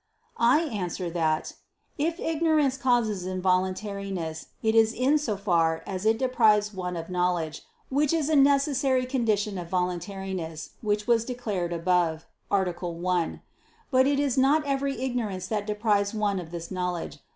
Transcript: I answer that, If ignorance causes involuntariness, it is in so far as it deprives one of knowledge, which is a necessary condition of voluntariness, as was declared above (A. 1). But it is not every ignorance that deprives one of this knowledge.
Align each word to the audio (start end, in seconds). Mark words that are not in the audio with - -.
I 0.39 0.61
answer 0.61 1.11
that, 1.11 1.53
If 1.95 2.19
ignorance 2.19 2.75
causes 2.75 3.23
involuntariness, 3.27 4.47
it 4.63 4.73
is 4.73 4.93
in 4.93 5.19
so 5.19 5.37
far 5.37 5.83
as 5.85 6.07
it 6.07 6.17
deprives 6.17 6.73
one 6.73 6.95
of 6.97 7.11
knowledge, 7.11 7.61
which 7.89 8.11
is 8.11 8.27
a 8.27 8.35
necessary 8.35 9.05
condition 9.05 9.59
of 9.59 9.69
voluntariness, 9.69 10.71
as 10.91 11.05
was 11.07 11.23
declared 11.23 11.71
above 11.71 12.25
(A. 12.49 12.61
1). 12.71 13.41
But 13.91 14.07
it 14.07 14.19
is 14.19 14.39
not 14.39 14.65
every 14.65 14.99
ignorance 15.03 15.45
that 15.49 15.67
deprives 15.67 16.15
one 16.15 16.39
of 16.39 16.49
this 16.49 16.71
knowledge. 16.71 17.19